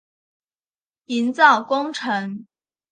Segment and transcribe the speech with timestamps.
[1.05, 2.47] 营造工程